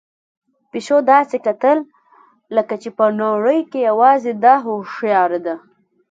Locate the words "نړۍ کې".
3.21-3.79